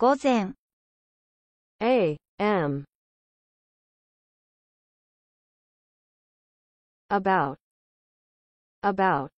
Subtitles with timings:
[0.00, 0.54] 午前
[1.82, 2.16] A.
[2.38, 2.86] M.
[7.10, 7.58] about
[8.80, 9.28] about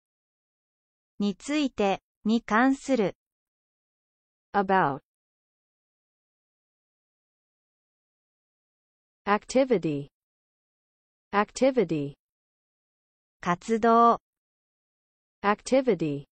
[1.19, 3.17] についてに関する
[4.53, 5.01] about
[9.27, 10.11] activity
[11.33, 12.14] activity
[13.41, 14.21] 活動
[15.43, 16.32] activity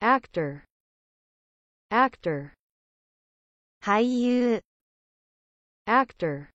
[0.00, 0.64] actor
[1.90, 2.54] actor
[3.82, 4.60] 俳優
[5.86, 6.50] actor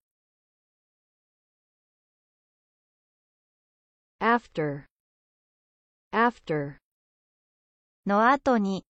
[4.19, 4.85] after
[6.11, 6.77] after
[8.05, 8.83] の後に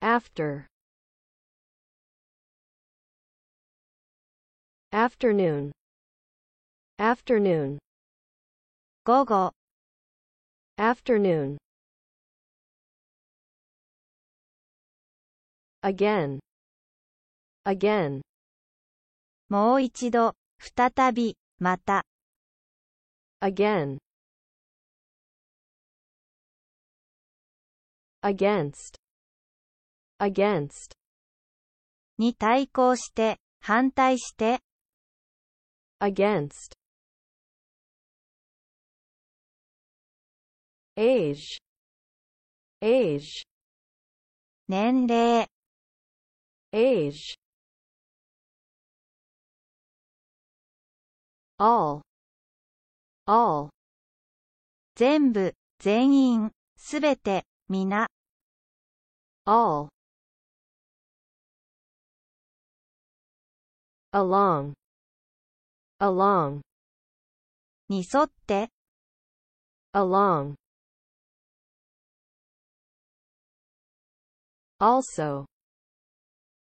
[0.00, 0.66] after
[4.92, 5.72] afternoon
[6.98, 7.78] afternoon
[9.04, 9.52] 午後
[10.78, 11.58] afternoon
[15.83, 16.39] Again
[17.65, 18.21] again
[19.49, 22.05] もう一度再びまた
[23.41, 23.97] again
[28.21, 28.95] against
[30.19, 30.93] against
[32.17, 34.59] に対抗して反対して
[35.99, 36.77] against
[40.95, 41.59] age
[42.81, 43.43] age
[44.69, 45.52] 年齢
[46.72, 47.38] age
[51.58, 52.02] all
[53.26, 53.70] all
[54.94, 58.06] 全部全員すべて皆
[59.44, 59.88] all
[64.12, 64.74] along
[66.00, 66.60] along
[67.88, 68.68] に沿って
[69.92, 70.54] along
[74.78, 75.46] also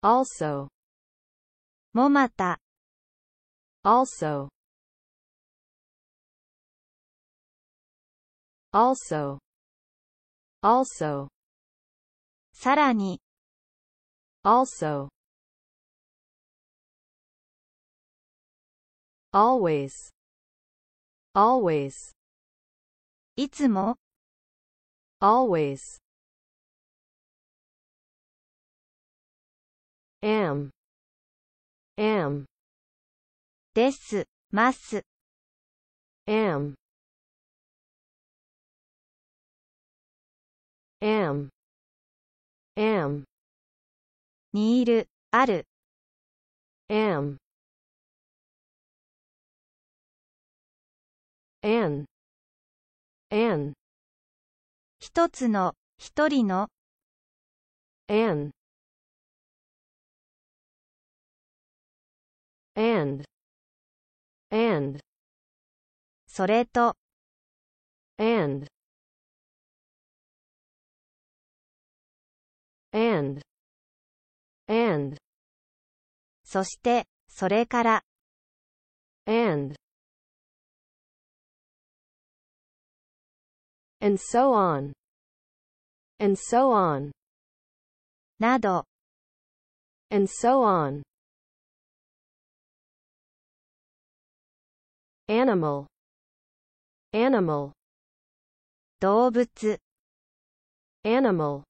[0.06, 0.68] also
[1.94, 2.60] もまた
[3.84, 4.50] also
[8.72, 9.40] also
[10.62, 11.28] also
[12.54, 13.20] さらに
[14.44, 15.10] also
[19.34, 19.92] always
[21.34, 21.94] always
[23.36, 23.96] いつも
[25.20, 26.02] always
[30.27, 30.71] Am
[31.97, 32.47] am
[33.75, 35.03] ですます
[36.27, 36.75] am
[41.01, 41.49] am
[42.77, 43.23] am
[44.53, 45.65] にいるある
[46.89, 47.37] am
[51.63, 52.05] an
[53.31, 53.75] an
[54.99, 56.67] 一つの一人の
[58.09, 58.56] an
[62.77, 63.25] and
[64.51, 65.01] and
[66.27, 66.95] それと
[68.19, 68.67] and
[72.93, 73.41] and
[74.69, 75.17] and
[76.45, 78.03] そしてそれから
[79.27, 79.75] and
[84.01, 84.93] and so on
[86.19, 87.13] and so on
[88.39, 88.85] など
[90.11, 91.03] and so on
[95.28, 95.88] animal
[97.14, 97.72] animal
[99.00, 99.80] 動物
[101.04, 101.64] animal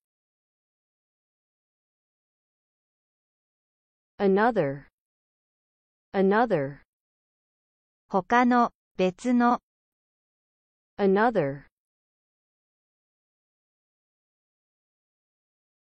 [4.18, 4.88] another
[6.12, 6.82] another
[8.08, 9.58] 他の別の
[10.98, 11.66] another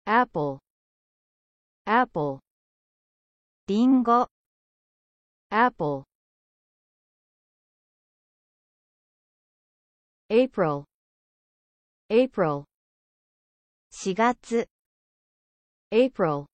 [0.05, 0.59] apple
[1.85, 2.41] apple
[3.69, 4.27] リンゴ
[5.51, 6.05] apple
[10.31, 10.85] April
[12.11, 12.65] April
[13.93, 14.67] 4月
[15.93, 16.47] April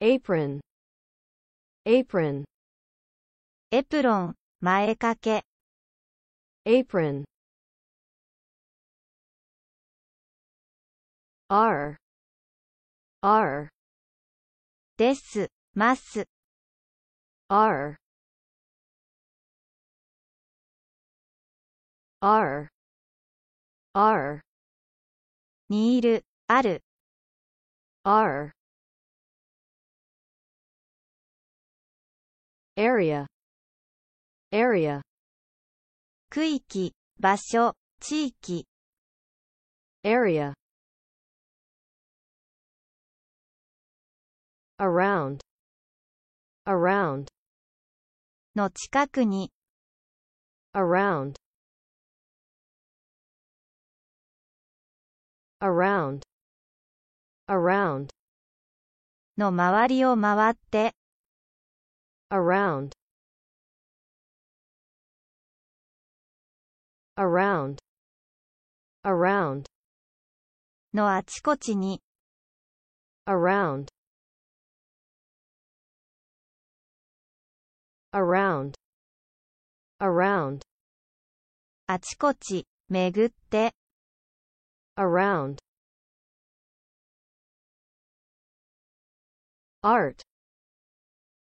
[0.00, 0.60] apron
[1.86, 2.44] apron
[3.70, 5.42] エプロン前掛け
[6.66, 7.24] apron
[11.48, 11.96] R
[13.22, 13.68] R
[14.98, 16.26] ですます
[17.48, 17.96] R
[22.23, 22.69] R
[23.93, 24.41] R
[25.69, 26.83] にいるある
[28.03, 28.51] R
[32.77, 33.25] area
[34.51, 35.01] area
[36.29, 38.67] 区域場所地域
[40.03, 40.53] area
[44.77, 45.39] around
[46.67, 47.29] around
[48.55, 49.51] の近くに
[50.75, 51.40] around
[55.61, 56.23] around
[57.47, 58.09] around
[59.37, 60.95] の周りを回って
[62.31, 62.91] around
[67.15, 67.77] around
[69.03, 69.65] around
[70.93, 72.01] のあちこちに
[73.27, 73.87] around
[78.13, 78.73] around
[79.99, 80.61] around
[81.87, 83.73] あちこち巡って
[85.00, 85.58] around
[89.82, 90.22] art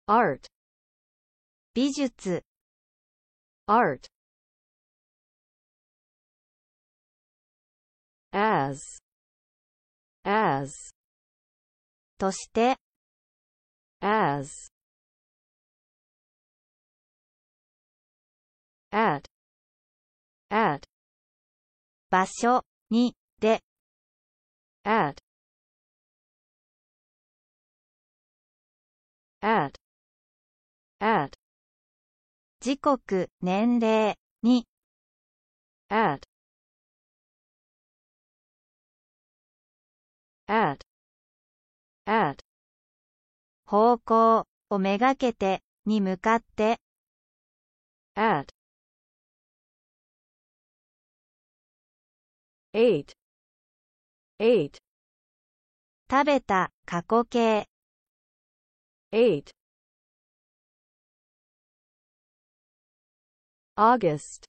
[0.08, 0.48] art
[1.74, 2.42] 美術
[3.68, 4.08] art
[8.32, 8.82] as
[10.24, 10.94] as
[12.18, 12.76] として
[14.02, 14.70] as
[18.92, 19.24] at
[20.50, 20.82] at
[22.10, 23.19] 場所にで
[24.85, 25.21] At
[29.43, 29.73] at
[31.01, 31.31] at
[32.61, 34.67] 時刻年齢に
[35.89, 36.21] at
[40.47, 40.81] at
[42.07, 42.39] at
[43.65, 46.81] 方向をめがけてに向かって
[48.15, 48.49] at
[52.73, 53.20] eight
[54.43, 54.79] eight
[56.11, 57.67] 食べた過去形
[59.13, 59.51] eight
[63.77, 64.45] August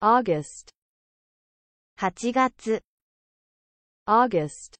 [0.00, 0.68] August
[1.98, 2.84] 8月
[4.06, 4.76] August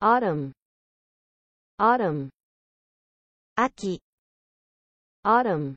[0.00, 0.50] Autumn
[1.78, 2.30] Autumn
[3.54, 4.00] 秋
[5.22, 5.76] Autumn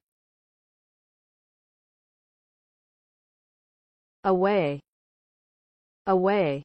[4.25, 4.79] Away
[6.05, 6.63] Away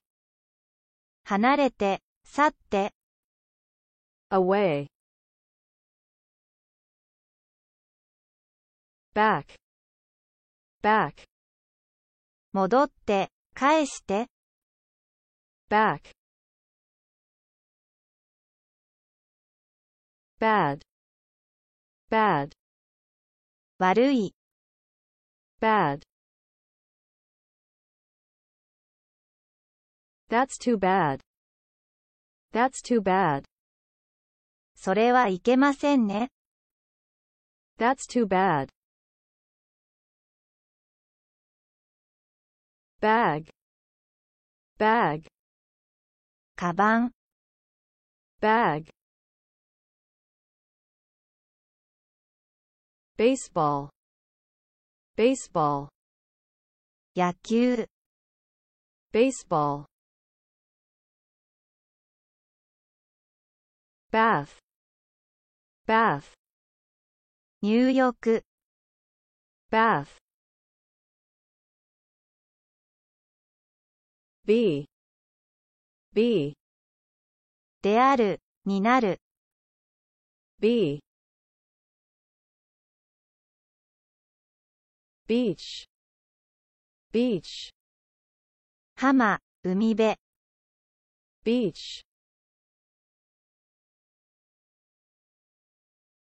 [1.25, 2.93] 離れて去って
[4.31, 4.87] Away
[9.13, 9.57] Back
[10.83, 11.25] Back
[12.53, 14.27] 戻って返して
[15.69, 16.13] Back
[20.39, 20.81] Bad
[22.09, 22.53] Bad
[23.79, 24.33] 悪い
[25.61, 26.03] Bad
[30.30, 31.22] That's too bad.
[32.52, 33.46] That's too bad.
[34.76, 36.30] それはいけませんね
[37.80, 38.70] That's too bad.
[43.00, 43.50] Bag.
[44.78, 45.26] Bag.
[46.56, 47.12] カバン
[48.42, 48.90] Bag.
[53.18, 53.90] Baseball.
[55.16, 55.90] Baseball.
[57.16, 57.88] 野球
[59.14, 59.86] Baseball.
[64.19, 64.59] Bath.
[65.87, 66.35] Bath.
[67.63, 68.43] 入浴
[69.71, 70.19] Bath.
[74.45, 74.87] Be.
[76.13, 76.57] Be.
[77.81, 79.21] であるになる
[80.59, 80.99] Be.
[85.29, 85.87] Beach.
[87.13, 87.71] Beach.
[88.97, 90.17] 浜海辺
[91.45, 92.08] Beach.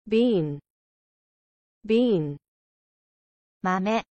[0.10, 0.60] Bean.
[1.84, 2.38] Bean.
[3.62, 4.04] 豆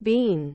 [0.00, 0.54] Bean.